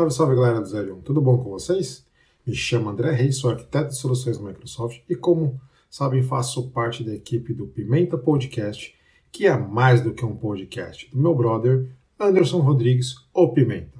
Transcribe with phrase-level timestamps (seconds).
[0.00, 2.06] Salve, salve galera do 01, tudo bom com vocês?
[2.46, 5.60] Me chamo André Reis, sou arquiteto de soluções Microsoft e, como
[5.90, 8.94] sabem, faço parte da equipe do Pimenta Podcast,
[9.30, 11.86] que é mais do que um podcast, do meu brother
[12.18, 13.92] Anderson Rodrigues, ou Pimenta.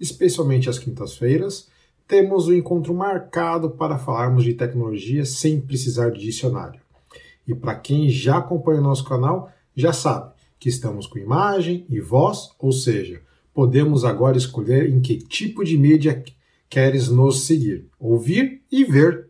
[0.00, 1.68] Especialmente às quintas-feiras,
[2.08, 6.80] temos o um encontro marcado para falarmos de tecnologia sem precisar de dicionário.
[7.46, 12.00] E para quem já acompanha o nosso canal, já sabe que estamos com imagem e
[12.00, 13.22] voz, ou seja,
[13.54, 16.22] podemos agora escolher em que tipo de mídia
[16.68, 19.28] queres nos seguir, ouvir e ver.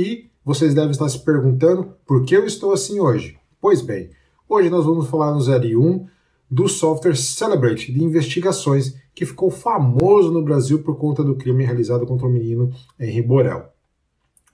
[0.00, 3.36] E vocês devem estar se perguntando por que eu estou assim hoje.
[3.60, 4.10] Pois bem,
[4.48, 6.06] hoje nós vamos falar no 01
[6.48, 12.06] do software Celebrate de investigações que ficou famoso no Brasil por conta do crime realizado
[12.06, 13.66] contra o menino Henri Borel.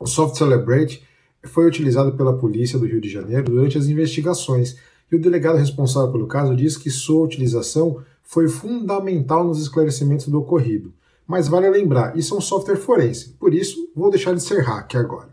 [0.00, 1.02] O software Celebrate
[1.44, 4.78] foi utilizado pela polícia do Rio de Janeiro durante as investigações
[5.12, 10.40] e o delegado responsável pelo caso diz que sua utilização foi fundamental nos esclarecimentos do
[10.40, 10.92] ocorrido.
[11.26, 14.96] Mas vale lembrar, isso é um software forense, por isso vou deixar de ser hack
[14.96, 15.28] agora.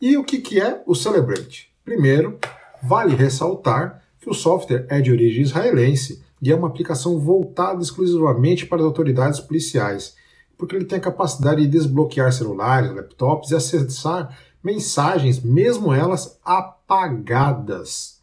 [0.00, 1.72] E o que, que é o Celebrate?
[1.84, 2.38] Primeiro,
[2.82, 8.66] vale ressaltar que o software é de origem israelense e é uma aplicação voltada exclusivamente
[8.66, 10.14] para as autoridades policiais,
[10.56, 18.20] porque ele tem a capacidade de desbloquear celulares, laptops e acessar mensagens, mesmo elas apagadas.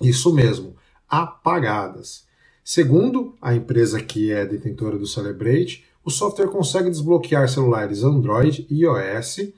[0.00, 0.76] Isso mesmo,
[1.08, 2.25] apagadas.
[2.68, 8.80] Segundo a empresa que é detentora do Celebrate, o software consegue desbloquear celulares Android e
[8.80, 9.52] iOS,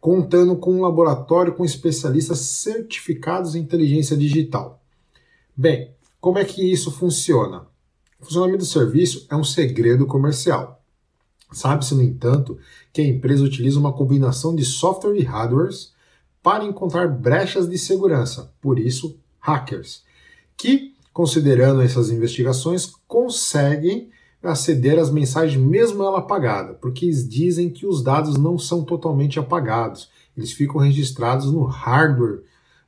[0.00, 4.82] contando com um laboratório com especialistas certificados em inteligência digital.
[5.54, 7.66] Bem, como é que isso funciona?
[8.18, 10.82] O funcionamento do serviço é um segredo comercial.
[11.52, 12.58] Sabe-se, no entanto,
[12.90, 15.92] que a empresa utiliza uma combinação de software e hardwares
[16.42, 20.02] para encontrar brechas de segurança, por isso, hackers,
[20.56, 24.10] que considerando essas investigações, conseguem
[24.42, 29.38] aceder às mensagens mesmo ela apagada, porque eles dizem que os dados não são totalmente
[29.38, 32.42] apagados, eles ficam registrados no hardware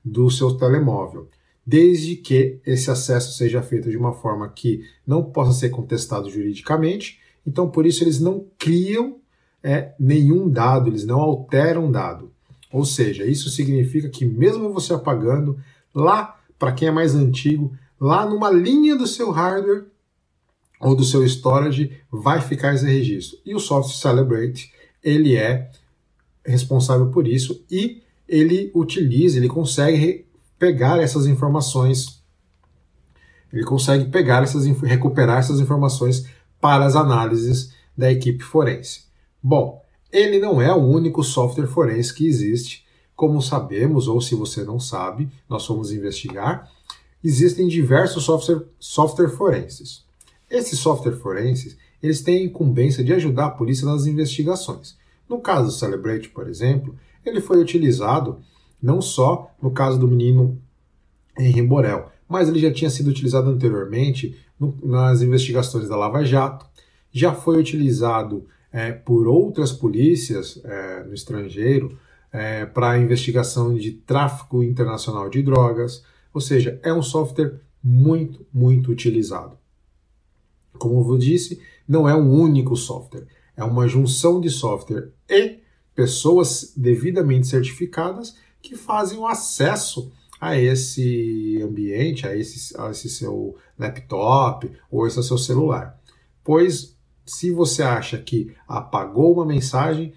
[0.04, 1.26] do seu telemóvel,
[1.64, 7.18] desde que esse acesso seja feito de uma forma que não possa ser contestado juridicamente.
[7.46, 9.16] Então, por isso eles não criam
[9.62, 12.30] é, nenhum dado, eles não alteram dado.
[12.70, 15.58] Ou seja, isso significa que mesmo você apagando,
[15.94, 19.86] lá para quem é mais antigo, lá numa linha do seu hardware
[20.80, 23.38] ou do seu storage vai ficar esse registro.
[23.44, 24.72] E o software Celebrate,
[25.02, 25.70] ele é
[26.44, 30.26] responsável por isso e ele utiliza, ele consegue
[30.58, 32.22] pegar essas informações,
[33.52, 36.26] ele consegue pegar essas, recuperar essas informações
[36.60, 39.04] para as análises da equipe forense.
[39.42, 39.82] Bom,
[40.12, 44.78] ele não é o único software forense que existe, como sabemos, ou se você não
[44.78, 46.70] sabe, nós fomos investigar,
[47.22, 50.04] existem diversos software, software forenses.
[50.50, 54.96] Esses software forenses eles têm a incumbência de ajudar a polícia nas investigações.
[55.28, 58.38] No caso do Celebrate, por exemplo, ele foi utilizado
[58.82, 60.58] não só no caso do menino
[61.38, 66.66] Henri Borel, mas ele já tinha sido utilizado anteriormente no, nas investigações da Lava Jato,
[67.12, 71.98] já foi utilizado é, por outras polícias é, no estrangeiro
[72.32, 78.90] é, para investigação de tráfico internacional de drogas, ou seja, é um software muito, muito
[78.90, 79.58] utilizado.
[80.78, 85.58] Como eu disse, não é um único software, é uma junção de software e
[85.94, 93.56] pessoas devidamente certificadas que fazem o acesso a esse ambiente, a esse, a esse seu
[93.76, 95.98] laptop ou esse seu celular.
[96.44, 96.96] Pois,
[97.26, 100.14] se você acha que apagou uma mensagem,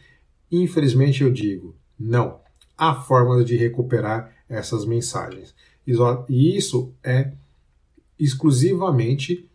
[0.51, 2.39] infelizmente eu digo, não.
[2.77, 5.53] Há formas de recuperar essas mensagens.
[5.85, 7.31] E isso é
[8.19, 9.49] exclusivamente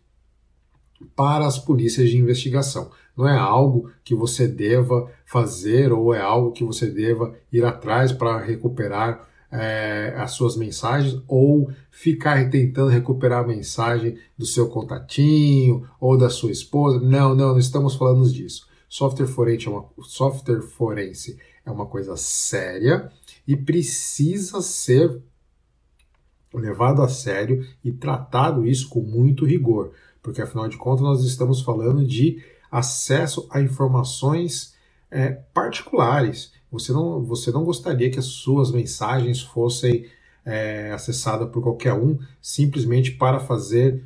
[1.15, 2.91] para as polícias de investigação.
[3.15, 8.11] Não é algo que você deva fazer ou é algo que você deva ir atrás
[8.11, 15.87] para recuperar é, as suas mensagens ou ficar tentando recuperar a mensagem do seu contatinho
[15.99, 16.99] ou da sua esposa.
[16.99, 18.67] Não, não, não estamos falando disso.
[18.89, 23.09] Software forense é uma, software forense é uma coisa séria
[23.47, 25.21] e precisa ser
[26.53, 29.91] levado a sério e tratado isso com muito rigor,
[30.21, 32.41] porque afinal de contas nós estamos falando de
[32.71, 34.75] acesso a informações
[35.09, 36.51] é, particulares.
[36.71, 40.05] Você não, você não gostaria que as suas mensagens fossem
[40.45, 44.03] é, acessadas por qualquer um simplesmente para fazer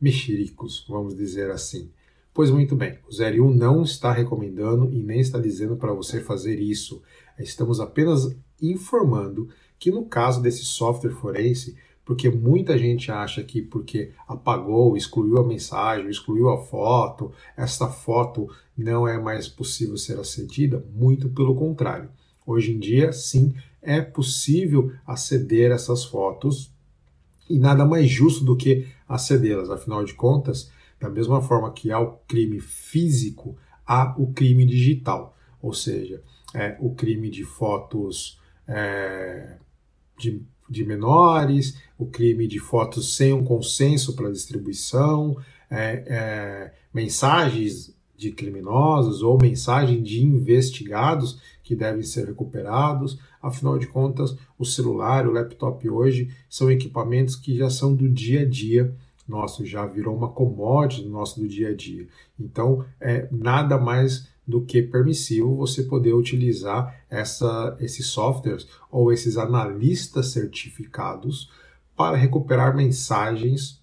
[0.00, 1.90] mexericos, vamos dizer assim.
[2.32, 6.60] Pois muito bem, o 01 não está recomendando e nem está dizendo para você fazer
[6.60, 7.02] isso.
[7.38, 9.48] Estamos apenas informando
[9.80, 11.74] que no caso desse software forense,
[12.04, 18.48] porque muita gente acha que porque apagou, excluiu a mensagem, excluiu a foto, essa foto
[18.76, 20.84] não é mais possível ser acedida.
[20.94, 22.10] Muito pelo contrário.
[22.46, 26.70] Hoje em dia, sim, é possível aceder essas fotos
[27.48, 29.70] e nada mais justo do que acedê-las.
[29.70, 33.56] Afinal de contas, da mesma forma que há o crime físico,
[33.86, 36.22] há o crime digital, ou seja,
[36.54, 39.56] é, o crime de fotos é,
[40.20, 45.36] de, de, menores, o crime de fotos sem um consenso para distribuição,
[45.70, 53.18] é, é, mensagens de criminosos ou mensagem de investigados que devem ser recuperados.
[53.42, 58.42] Afinal de contas, o celular, o laptop hoje são equipamentos que já são do dia
[58.42, 58.94] a dia
[59.30, 62.06] nosso, já virou uma commodity do nosso do dia a dia.
[62.38, 69.36] Então, é nada mais do que permissivo você poder utilizar essa, esses softwares ou esses
[69.36, 71.50] analistas certificados
[71.96, 73.80] para recuperar mensagens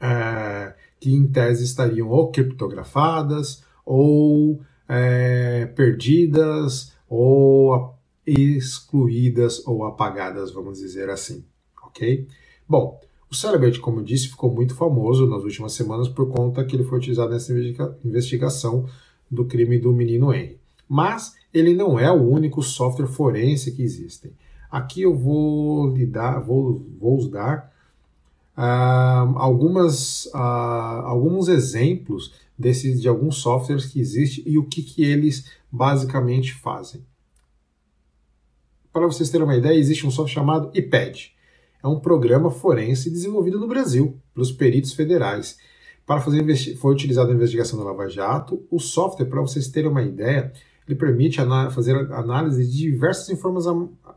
[0.00, 7.94] é, que em tese estariam ou criptografadas ou é, perdidas ou
[8.26, 11.44] excluídas ou apagadas, vamos dizer assim,
[11.84, 12.26] ok?
[12.68, 13.00] Bom,
[13.32, 16.84] o Celebrate, como eu disse, ficou muito famoso nas últimas semanas por conta que ele
[16.84, 17.50] foi utilizado nessa
[18.04, 18.86] investigação
[19.30, 20.58] do crime do menino Henry.
[20.86, 24.32] Mas ele não é o único software forense que existem.
[24.70, 27.72] Aqui eu vou lhe dar, vou, vou dar
[28.54, 35.02] uh, algumas, uh, alguns exemplos desses, de alguns softwares que existem e o que, que
[35.02, 37.02] eles basicamente fazem.
[38.92, 41.32] Para vocês terem uma ideia, existe um software chamado IPED.
[41.82, 45.58] É um programa forense desenvolvido no Brasil pelos peritos federais
[46.06, 46.44] para fazer
[46.76, 48.64] foi utilizado na investigação da Lava Jato.
[48.70, 50.52] O software, para vocês terem uma ideia,
[50.86, 51.38] ele permite
[51.72, 53.30] fazer análise de diversas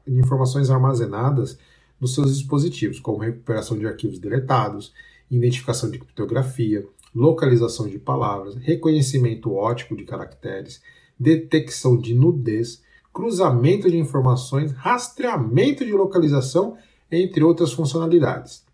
[0.08, 1.58] informações armazenadas
[2.00, 4.94] nos seus dispositivos, como recuperação de arquivos deletados,
[5.30, 10.82] identificação de criptografia, localização de palavras, reconhecimento ótico de caracteres,
[11.18, 12.84] detecção de nudez,
[13.14, 16.78] cruzamento de informações, rastreamento de localização,
[17.12, 18.66] entre outras funcionalidades.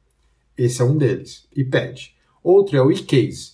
[0.58, 2.16] Esse é um deles, IPED.
[2.44, 3.54] Outro é o eCase.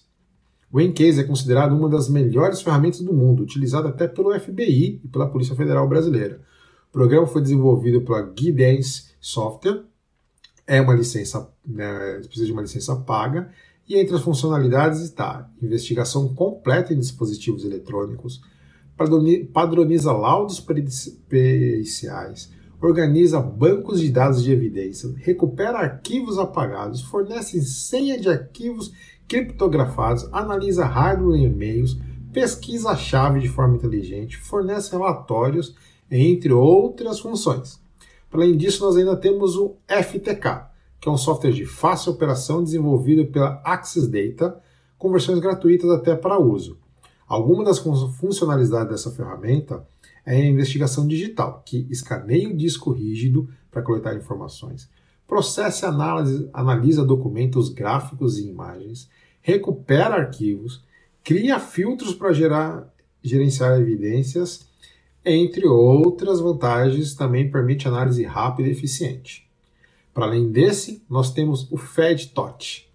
[0.72, 5.08] O eCase é considerado uma das melhores ferramentas do mundo, utilizada até pelo FBI e
[5.08, 6.42] pela Polícia Federal Brasileira.
[6.90, 9.84] O programa foi desenvolvido pela Guidance Software,
[10.66, 13.50] é uma licença, né, precisa de uma licença paga,
[13.88, 18.42] e entre as funcionalidades está investigação completa em dispositivos eletrônicos,
[19.54, 20.60] padroniza laudos
[21.30, 22.52] periciais,
[22.82, 28.94] organiza bancos de dados de evidência, recupera arquivos apagados, fornece senha de arquivos
[29.28, 31.98] criptografados, analisa hardware e e-mails,
[32.32, 35.76] pesquisa a chave de forma inteligente, fornece relatórios,
[36.10, 37.82] entre outras funções.
[38.32, 40.68] Além disso, nós ainda temos o FTK,
[41.00, 44.62] que é um software de fácil operação desenvolvido pela Access Data,
[44.98, 46.78] com versões gratuitas até para uso.
[47.28, 49.86] Algumas das funcionalidades dessa ferramenta
[50.28, 54.90] é a investigação digital, que escaneia o disco rígido para coletar informações,
[55.26, 59.10] processa e analisa, documentos gráficos e imagens,
[59.42, 60.84] recupera arquivos,
[61.24, 62.94] cria filtros para gerar,
[63.24, 64.68] gerenciar evidências,
[65.24, 69.50] entre outras vantagens, também permite análise rápida e eficiente.
[70.14, 72.90] Para além desse, nós temos o FedTouch,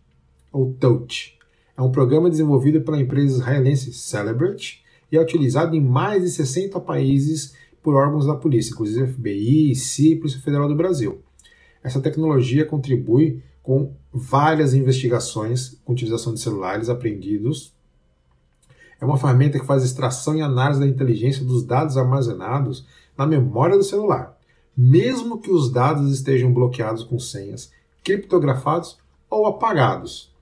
[0.52, 1.38] ou Touch.
[1.76, 4.81] É um programa desenvolvido pela empresa israelense Celebrate,
[5.12, 10.12] e é utilizado em mais de 60 países por órgãos da polícia, inclusive FBI, CI
[10.12, 11.20] e Polícia Federal do Brasil.
[11.84, 17.74] Essa tecnologia contribui com várias investigações com utilização de celulares apreendidos.
[18.98, 22.86] É uma ferramenta que faz extração e análise da inteligência dos dados armazenados
[23.18, 24.38] na memória do celular,
[24.76, 27.70] mesmo que os dados estejam bloqueados com senhas,
[28.02, 28.96] criptografados
[29.28, 30.32] ou apagados.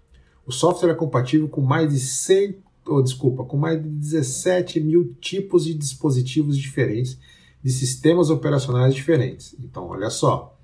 [0.47, 5.15] O software é compatível com mais de 100 oh, desculpa, com mais de 17 mil
[5.21, 7.19] tipos de dispositivos diferentes,
[7.63, 9.55] de sistemas operacionais diferentes.
[9.61, 10.57] Então, olha só,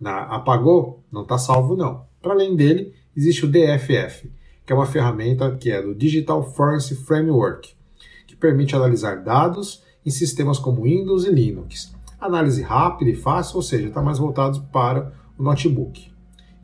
[0.00, 2.04] na, apagou, não está salvo não.
[2.20, 4.30] Para além dele, existe o DFF,
[4.66, 7.74] que é uma ferramenta que é do Digital Forensic Framework,
[8.26, 11.94] que permite analisar dados em sistemas como Windows e Linux.
[12.20, 16.10] Análise rápida e fácil, ou seja, está mais voltado para o notebook.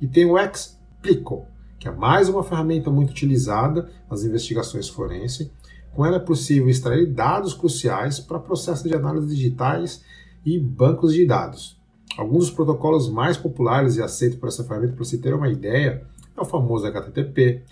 [0.00, 1.46] E tem o Explico,
[1.78, 5.50] que é mais uma ferramenta muito utilizada nas investigações forenses.
[5.92, 10.04] Com ela é possível extrair dados cruciais para processos de análise digitais
[10.44, 11.78] e bancos de dados.
[12.16, 16.04] Alguns dos protocolos mais populares e aceitos por essa ferramenta, para você ter uma ideia,
[16.36, 17.62] é o famoso HTTP,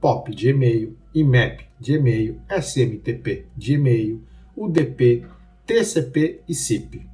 [0.00, 4.22] POP de e-mail, IMAP de e-mail, SMTP de e-mail,
[4.56, 5.24] UDP,
[5.66, 7.08] TCP e SIP.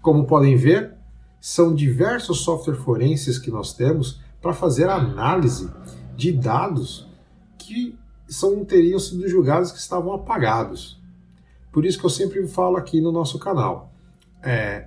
[0.00, 0.94] Como podem ver,
[1.40, 5.68] são diversos softwares forenses que nós temos para fazer análise
[6.14, 7.04] de dados
[7.58, 7.98] que
[8.28, 11.02] são, teriam sido julgados que estavam apagados.
[11.72, 13.92] Por isso que eu sempre falo aqui no nosso canal.
[14.40, 14.86] É,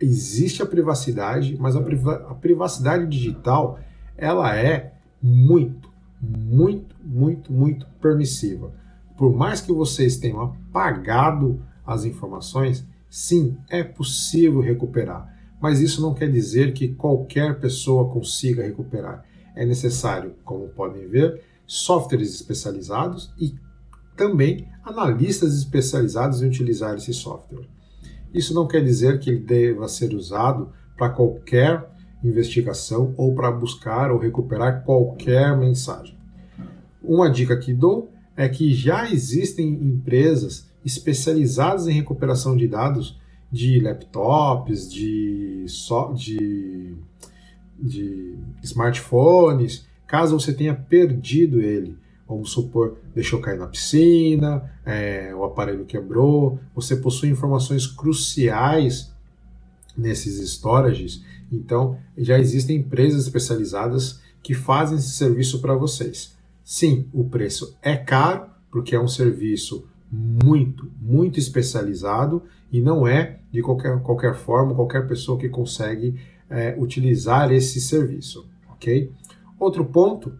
[0.00, 3.78] existe a privacidade, mas a, priva a privacidade digital
[4.16, 5.88] ela é muito,
[6.20, 8.72] muito, muito, muito permissiva.
[9.16, 15.32] Por mais que vocês tenham apagado as informações, sim, é possível recuperar.
[15.66, 19.24] Mas isso não quer dizer que qualquer pessoa consiga recuperar.
[19.52, 23.52] É necessário, como podem ver, softwares especializados e
[24.16, 27.66] também analistas especializados em utilizar esse software.
[28.32, 31.84] Isso não quer dizer que ele deva ser usado para qualquer
[32.22, 36.16] investigação ou para buscar ou recuperar qualquer mensagem.
[37.02, 43.18] Uma dica que dou é que já existem empresas especializadas em recuperação de dados
[43.56, 46.94] de laptops, de, so, de,
[47.80, 51.96] de smartphones, caso você tenha perdido ele.
[52.28, 59.10] Vamos supor, deixou cair na piscina, é, o aparelho quebrou, você possui informações cruciais
[59.96, 66.36] nesses storages, então já existem empresas especializadas que fazem esse serviço para vocês.
[66.62, 73.40] Sim, o preço é caro, porque é um serviço muito, muito especializado e não é
[73.50, 79.12] de qualquer, qualquer forma, qualquer pessoa que consegue é, utilizar esse serviço, ok?
[79.58, 80.32] Outro ponto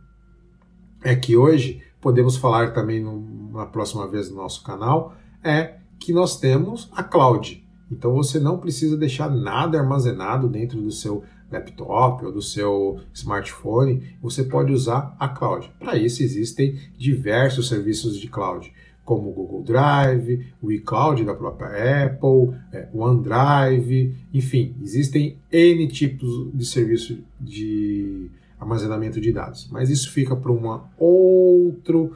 [1.02, 6.12] é que hoje podemos falar também no, na próxima vez no nosso canal é que
[6.12, 7.64] nós temos a cloud.
[7.90, 14.16] Então você não precisa deixar nada armazenado dentro do seu laptop ou do seu smartphone,
[14.20, 15.70] você pode usar a cloud.
[15.78, 18.72] Para isso existem diversos serviços de cloud
[19.06, 25.86] como o Google Drive, o iCloud da própria Apple, é, o OneDrive, enfim, existem N
[25.86, 29.68] tipos de serviço de armazenamento de dados.
[29.70, 32.14] Mas isso fica para um outro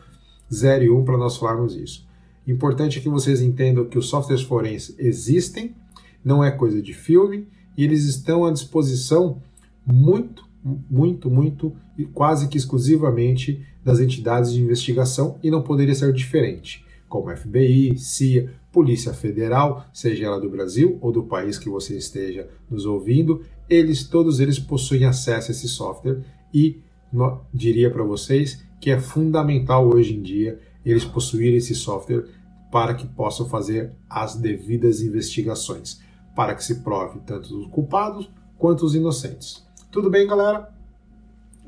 [0.52, 2.04] 0 e 1 um para nós falarmos isso.
[2.47, 5.76] Importante é que vocês entendam que os softwares forenses existem,
[6.25, 9.40] não é coisa de filme, e eles estão à disposição
[9.87, 16.12] muito, muito, muito e quase que exclusivamente das entidades de investigação e não poderia ser
[16.12, 21.96] diferente, como FBI, CIA, Polícia Federal, seja ela do Brasil ou do país que você
[21.96, 26.20] esteja nos ouvindo, eles todos eles possuem acesso a esse software
[26.52, 26.80] e
[27.12, 32.26] no, diria para vocês que é fundamental hoje em dia eles possuírem esse software
[32.70, 36.00] para que possam fazer as devidas investigações,
[36.36, 39.64] para que se prove tanto os culpados quanto os inocentes.
[39.90, 40.68] Tudo bem, galera?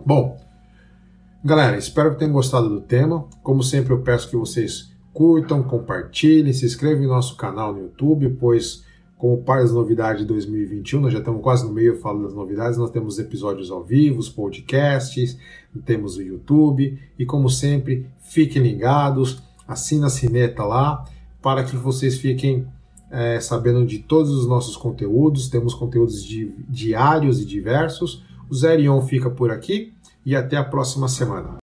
[0.05, 0.39] Bom,
[1.45, 3.27] Galera, espero que tenham gostado do tema.
[3.43, 8.37] Como sempre, eu peço que vocês curtam, compartilhem, se inscrevam no nosso canal no YouTube,
[8.39, 8.85] pois,
[9.19, 12.79] como parte das novidades de 2021, nós já estamos quase no meio, falo das novidades,
[12.79, 15.37] nós temos episódios ao vivo, podcasts,
[15.85, 21.05] temos o YouTube, e como sempre, fiquem ligados, assina a sineta lá,
[21.43, 22.69] para que vocês fiquem
[23.13, 28.25] é, sabendo de todos os nossos conteúdos, temos conteúdos di diários e diversos.
[28.51, 29.93] O Zerion fica por aqui
[30.25, 31.62] e até a próxima semana.